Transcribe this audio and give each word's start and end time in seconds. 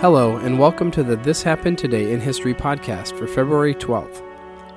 Hello, 0.00 0.36
and 0.36 0.60
welcome 0.60 0.92
to 0.92 1.02
the 1.02 1.16
This 1.16 1.42
Happened 1.42 1.76
Today 1.76 2.12
in 2.12 2.20
History 2.20 2.54
podcast 2.54 3.18
for 3.18 3.26
February 3.26 3.74
12th. 3.74 4.22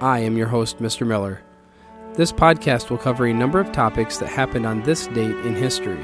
I 0.01 0.17
am 0.17 0.35
your 0.35 0.47
host, 0.47 0.79
Mr. 0.79 1.05
Miller. 1.05 1.43
This 2.15 2.31
podcast 2.31 2.89
will 2.89 2.97
cover 2.97 3.27
a 3.27 3.33
number 3.33 3.59
of 3.59 3.71
topics 3.71 4.17
that 4.17 4.29
happened 4.29 4.65
on 4.65 4.81
this 4.81 5.05
date 5.05 5.35
in 5.45 5.53
history. 5.53 6.03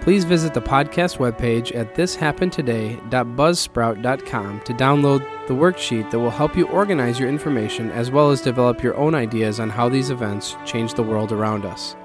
Please 0.00 0.24
visit 0.24 0.54
the 0.54 0.62
podcast 0.62 1.18
webpage 1.18 1.76
at 1.76 1.94
thishappenedtoday.buzzsprout.com 1.94 4.60
to 4.60 4.72
download 4.72 5.46
the 5.46 5.54
worksheet 5.54 6.10
that 6.10 6.18
will 6.18 6.30
help 6.30 6.56
you 6.56 6.66
organize 6.68 7.20
your 7.20 7.28
information 7.28 7.90
as 7.90 8.10
well 8.10 8.30
as 8.30 8.40
develop 8.40 8.82
your 8.82 8.96
own 8.96 9.14
ideas 9.14 9.60
on 9.60 9.68
how 9.68 9.90
these 9.90 10.08
events 10.08 10.56
change 10.64 10.94
the 10.94 11.02
world 11.02 11.32
around 11.32 11.66
us. 11.66 11.96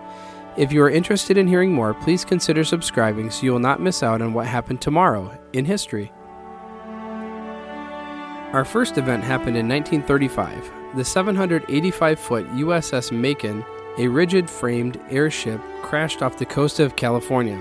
If 0.57 0.73
you 0.73 0.83
are 0.83 0.89
interested 0.89 1.37
in 1.37 1.47
hearing 1.47 1.71
more, 1.71 1.93
please 1.93 2.25
consider 2.25 2.65
subscribing 2.65 3.31
so 3.31 3.43
you 3.43 3.53
will 3.53 3.59
not 3.59 3.79
miss 3.79 4.03
out 4.03 4.21
on 4.21 4.33
what 4.33 4.45
happened 4.45 4.81
tomorrow 4.81 5.39
in 5.53 5.63
history. 5.63 6.11
Our 8.53 8.63
first 8.63 8.99
event 8.99 9.23
happened 9.23 9.57
in 9.57 9.67
1935. 9.67 10.95
The 10.95 11.03
785 11.03 12.19
foot 12.19 12.47
USS 12.49 13.11
Macon, 13.11 13.65
a 13.97 14.07
rigid 14.07 14.47
framed 14.47 15.01
airship, 15.09 15.59
crashed 15.81 16.21
off 16.21 16.37
the 16.37 16.45
coast 16.45 16.79
of 16.79 16.95
California. 16.95 17.59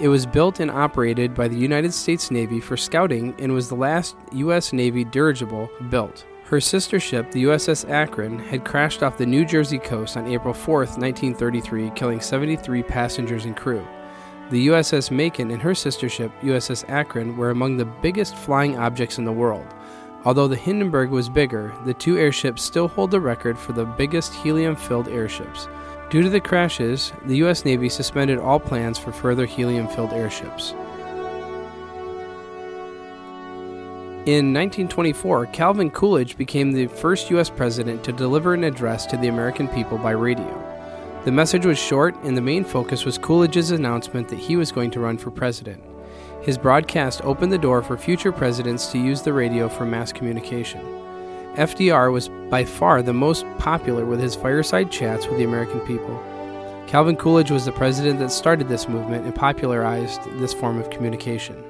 It 0.00 0.08
was 0.08 0.26
built 0.26 0.58
and 0.58 0.68
operated 0.68 1.32
by 1.32 1.46
the 1.46 1.56
United 1.56 1.94
States 1.94 2.32
Navy 2.32 2.58
for 2.58 2.76
scouting 2.76 3.36
and 3.38 3.52
was 3.52 3.68
the 3.68 3.76
last 3.76 4.16
U.S. 4.32 4.72
Navy 4.72 5.04
dirigible 5.04 5.70
built. 5.90 6.26
Her 6.46 6.60
sister 6.60 6.98
ship, 6.98 7.30
the 7.30 7.44
USS 7.44 7.88
Akron, 7.88 8.40
had 8.40 8.64
crashed 8.64 9.04
off 9.04 9.18
the 9.18 9.24
New 9.24 9.44
Jersey 9.44 9.78
coast 9.78 10.16
on 10.16 10.26
April 10.26 10.52
4, 10.52 10.78
1933, 10.78 11.90
killing 11.90 12.20
73 12.20 12.82
passengers 12.82 13.44
and 13.44 13.56
crew. 13.56 13.86
The 14.50 14.66
USS 14.66 15.12
Macon 15.12 15.52
and 15.52 15.62
her 15.62 15.74
sister 15.74 16.08
ship, 16.08 16.32
USS 16.42 16.84
Akron, 16.88 17.36
were 17.36 17.50
among 17.50 17.76
the 17.76 17.84
biggest 17.84 18.34
flying 18.34 18.76
objects 18.76 19.18
in 19.18 19.24
the 19.24 19.30
world. 19.30 19.66
Although 20.24 20.48
the 20.48 20.56
Hindenburg 20.56 21.10
was 21.10 21.28
bigger, 21.28 21.74
the 21.84 21.94
two 21.94 22.16
airships 22.16 22.62
still 22.62 22.86
hold 22.86 23.10
the 23.10 23.20
record 23.20 23.58
for 23.58 23.72
the 23.72 23.84
biggest 23.84 24.32
helium 24.32 24.76
filled 24.76 25.08
airships. 25.08 25.68
Due 26.10 26.22
to 26.22 26.30
the 26.30 26.40
crashes, 26.40 27.12
the 27.24 27.38
U.S. 27.38 27.64
Navy 27.64 27.88
suspended 27.88 28.38
all 28.38 28.60
plans 28.60 28.98
for 28.98 29.10
further 29.10 29.46
helium 29.46 29.88
filled 29.88 30.12
airships. 30.12 30.74
In 34.24 34.54
1924, 34.54 35.46
Calvin 35.46 35.90
Coolidge 35.90 36.36
became 36.36 36.70
the 36.70 36.86
first 36.86 37.28
U.S. 37.30 37.50
president 37.50 38.04
to 38.04 38.12
deliver 38.12 38.54
an 38.54 38.62
address 38.62 39.04
to 39.06 39.16
the 39.16 39.26
American 39.26 39.66
people 39.66 39.98
by 39.98 40.12
radio. 40.12 40.58
The 41.24 41.32
message 41.32 41.66
was 41.66 41.78
short, 41.78 42.14
and 42.22 42.36
the 42.36 42.40
main 42.42 42.64
focus 42.64 43.04
was 43.04 43.18
Coolidge's 43.18 43.72
announcement 43.72 44.28
that 44.28 44.38
he 44.38 44.54
was 44.54 44.70
going 44.70 44.92
to 44.92 45.00
run 45.00 45.18
for 45.18 45.32
president. 45.32 45.82
His 46.42 46.58
broadcast 46.58 47.22
opened 47.22 47.52
the 47.52 47.58
door 47.58 47.82
for 47.82 47.96
future 47.96 48.32
presidents 48.32 48.90
to 48.90 48.98
use 48.98 49.22
the 49.22 49.32
radio 49.32 49.68
for 49.68 49.86
mass 49.86 50.12
communication. 50.12 50.80
FDR 51.54 52.10
was 52.10 52.28
by 52.50 52.64
far 52.64 53.00
the 53.00 53.12
most 53.12 53.46
popular 53.58 54.04
with 54.04 54.20
his 54.20 54.34
fireside 54.34 54.90
chats 54.90 55.28
with 55.28 55.38
the 55.38 55.44
American 55.44 55.78
people. 55.80 56.20
Calvin 56.88 57.14
Coolidge 57.14 57.52
was 57.52 57.64
the 57.64 57.70
president 57.70 58.18
that 58.18 58.32
started 58.32 58.68
this 58.68 58.88
movement 58.88 59.24
and 59.24 59.34
popularized 59.34 60.20
this 60.40 60.52
form 60.52 60.80
of 60.80 60.90
communication. 60.90 61.62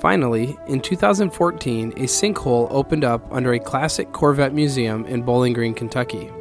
Finally, 0.00 0.58
in 0.66 0.80
2014, 0.80 1.92
a 1.92 2.06
sinkhole 2.06 2.66
opened 2.70 3.04
up 3.04 3.24
under 3.30 3.52
a 3.52 3.60
classic 3.60 4.10
Corvette 4.12 4.52
museum 4.52 5.06
in 5.06 5.22
Bowling 5.22 5.52
Green, 5.52 5.74
Kentucky. 5.74 6.32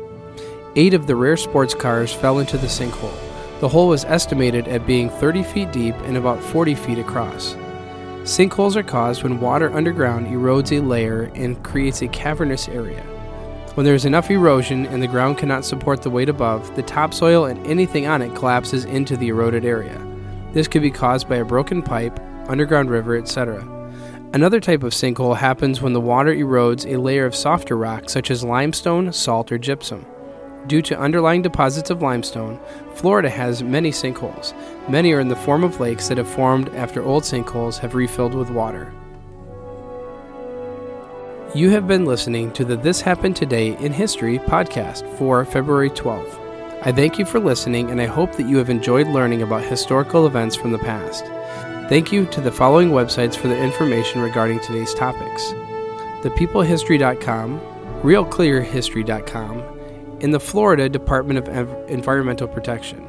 Eight 0.75 0.95
of 0.95 1.05
the 1.05 1.15
rare 1.15 1.37
sports 1.37 1.75
cars 1.75 2.11
fell 2.11 2.39
into 2.39 2.57
the 2.57 2.67
sinkhole. 2.67 3.32
The 3.63 3.69
hole 3.69 3.87
was 3.87 4.03
estimated 4.03 4.67
at 4.67 4.85
being 4.85 5.09
30 5.09 5.41
feet 5.41 5.71
deep 5.71 5.95
and 5.99 6.17
about 6.17 6.43
40 6.43 6.75
feet 6.75 6.99
across. 6.99 7.55
Sinkholes 8.23 8.75
are 8.75 8.83
caused 8.83 9.23
when 9.23 9.39
water 9.39 9.71
underground 9.71 10.27
erodes 10.27 10.77
a 10.77 10.81
layer 10.81 11.31
and 11.33 11.63
creates 11.63 12.01
a 12.01 12.09
cavernous 12.09 12.67
area. 12.67 13.01
When 13.75 13.85
there 13.85 13.95
is 13.95 14.03
enough 14.03 14.29
erosion 14.29 14.85
and 14.87 15.01
the 15.01 15.07
ground 15.07 15.37
cannot 15.37 15.63
support 15.63 16.01
the 16.01 16.09
weight 16.09 16.27
above, 16.27 16.75
the 16.75 16.83
topsoil 16.83 17.45
and 17.45 17.65
anything 17.65 18.05
on 18.05 18.21
it 18.21 18.35
collapses 18.35 18.83
into 18.83 19.15
the 19.15 19.29
eroded 19.29 19.63
area. 19.63 19.97
This 20.51 20.67
could 20.67 20.81
be 20.81 20.91
caused 20.91 21.29
by 21.29 21.37
a 21.37 21.45
broken 21.45 21.81
pipe, 21.81 22.19
underground 22.49 22.89
river, 22.89 23.15
etc. 23.15 23.65
Another 24.33 24.59
type 24.59 24.83
of 24.83 24.91
sinkhole 24.91 25.37
happens 25.37 25.79
when 25.79 25.93
the 25.93 26.01
water 26.01 26.35
erodes 26.35 26.85
a 26.85 26.99
layer 26.99 27.25
of 27.25 27.33
softer 27.33 27.77
rock 27.77 28.09
such 28.09 28.29
as 28.29 28.43
limestone, 28.43 29.13
salt, 29.13 29.53
or 29.53 29.57
gypsum. 29.57 30.05
Due 30.67 30.81
to 30.81 30.99
underlying 30.99 31.41
deposits 31.41 31.89
of 31.89 32.01
limestone, 32.01 32.59
Florida 32.95 33.29
has 33.29 33.61
many 33.61 33.91
sinkholes. 33.91 34.53
Many 34.89 35.11
are 35.11 35.19
in 35.19 35.27
the 35.27 35.35
form 35.35 35.63
of 35.63 35.79
lakes 35.79 36.07
that 36.07 36.17
have 36.17 36.29
formed 36.29 36.69
after 36.69 37.03
old 37.03 37.23
sinkholes 37.23 37.77
have 37.79 37.95
refilled 37.95 38.33
with 38.33 38.49
water. 38.49 38.93
You 41.53 41.69
have 41.69 41.87
been 41.87 42.05
listening 42.05 42.51
to 42.53 42.65
the 42.65 42.77
This 42.77 43.01
Happened 43.01 43.35
Today 43.35 43.77
in 43.77 43.91
History 43.91 44.39
podcast 44.39 45.07
for 45.17 45.43
February 45.45 45.89
12th. 45.89 46.39
I 46.85 46.91
thank 46.91 47.19
you 47.19 47.25
for 47.25 47.39
listening 47.39 47.91
and 47.91 48.01
I 48.01 48.07
hope 48.07 48.33
that 48.33 48.47
you 48.47 48.57
have 48.57 48.69
enjoyed 48.69 49.07
learning 49.07 49.41
about 49.41 49.63
historical 49.63 50.25
events 50.25 50.55
from 50.55 50.71
the 50.71 50.79
past. 50.79 51.25
Thank 51.89 52.11
you 52.11 52.25
to 52.27 52.41
the 52.41 52.51
following 52.51 52.89
websites 52.89 53.35
for 53.35 53.49
the 53.49 53.61
information 53.61 54.21
regarding 54.21 54.61
today's 54.61 54.93
topics 54.93 55.53
thepeoplehistory.com, 56.23 57.59
realclearhistory.com, 58.01 59.72
in 60.23 60.31
the 60.31 60.39
Florida 60.39 60.89
Department 60.89 61.47
of 61.47 61.89
Environmental 61.89 62.47
Protection. 62.47 63.07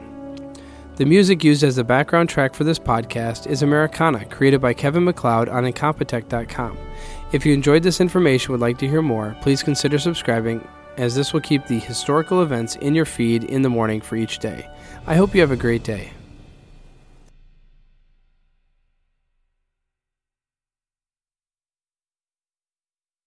The 0.97 1.05
music 1.05 1.43
used 1.43 1.65
as 1.65 1.77
the 1.77 1.85
background 1.85 2.29
track 2.29 2.55
for 2.55 2.65
this 2.65 2.79
podcast 2.79 3.47
is 3.47 3.63
Americana, 3.63 4.25
created 4.27 4.61
by 4.61 4.75
Kevin 4.75 5.05
MacLeod 5.05 5.49
on 5.49 5.65
Incompetech.com. 5.65 6.77
If 7.33 7.47
you 7.47 7.55
enjoyed 7.55 7.83
this 7.83 8.01
information 8.01 8.53
would 8.53 8.61
like 8.61 8.79
to 8.79 8.89
hear 8.89 9.03
more, 9.03 9.37
please 9.43 9.63
consider 9.63 9.99
subscribing, 9.99 10.67
as 10.97 11.15
this 11.15 11.33
will 11.33 11.41
keep 11.41 11.67
the 11.67 11.79
historical 11.79 12.43
events 12.43 12.77
in 12.77 12.95
your 12.95 13.07
feed 13.07 13.45
in 13.45 13.63
the 13.63 13.71
morning 13.71 14.01
for 14.01 14.17
each 14.17 14.41
day. 14.41 14.69
I 15.07 15.15
hope 15.15 15.35
you 15.35 15.41
have 15.41 15.51
a 15.51 15.57
great 15.57 15.83
day. 15.83 16.13